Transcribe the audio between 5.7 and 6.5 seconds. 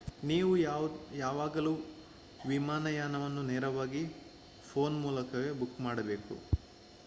ಮಾಡಬೇಕು